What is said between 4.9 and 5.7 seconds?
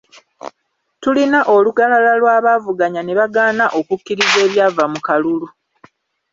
mu kalulu